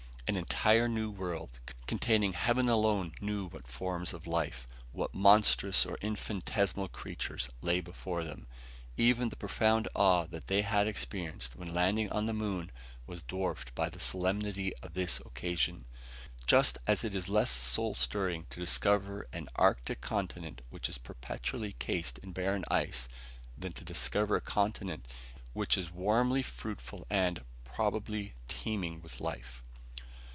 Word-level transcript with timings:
An 0.27 0.37
entire 0.37 0.87
new 0.87 1.11
world, 1.11 1.59
containing 1.87 2.31
heaven 2.31 2.69
alone 2.69 3.11
knew 3.19 3.47
what 3.49 3.67
forms 3.67 4.13
of 4.13 4.25
life, 4.25 4.65
what 4.93 5.13
monstrous 5.13 5.85
or 5.85 5.97
infinitesimal 5.99 6.87
creatures, 6.87 7.49
lay 7.59 7.81
before 7.81 8.23
them. 8.23 8.47
Even 8.95 9.27
the 9.27 9.35
profound 9.35 9.89
awe 9.93 10.25
they 10.29 10.61
had 10.61 10.87
experienced 10.87 11.57
when 11.57 11.73
landing 11.73 12.09
on 12.13 12.27
the 12.27 12.33
moon 12.33 12.71
was 13.05 13.23
dwarfed 13.23 13.75
by 13.75 13.89
the 13.89 13.99
solemnity 13.99 14.73
of 14.77 14.93
this 14.93 15.19
occasion; 15.25 15.83
just 16.47 16.77
as 16.87 17.03
it 17.03 17.13
is 17.13 17.27
less 17.27 17.51
soul 17.51 17.93
stirring 17.93 18.45
to 18.51 18.61
discover 18.61 19.27
an 19.33 19.49
arctic 19.57 19.99
continent 19.99 20.61
which 20.69 20.87
is 20.87 20.97
perpetually 20.97 21.73
cased 21.73 22.19
in 22.19 22.31
barren 22.31 22.63
ice, 22.71 23.09
than 23.57 23.73
to 23.73 23.83
discover 23.83 24.37
a 24.37 24.41
continent 24.41 25.09
which 25.51 25.77
is 25.77 25.91
warmly 25.91 26.41
fruitful 26.43 27.05
and, 27.09 27.43
probably, 27.65 28.33
teeming 28.47 29.01
with 29.01 29.19
life. 29.19 29.61